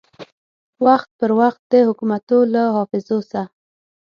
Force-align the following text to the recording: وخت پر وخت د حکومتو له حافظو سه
وخت 0.85 1.09
پر 1.19 1.31
وخت 1.39 1.61
د 1.71 1.73
حکومتو 1.87 2.37
له 2.53 2.61
حافظو 2.75 3.17
سه 3.31 3.41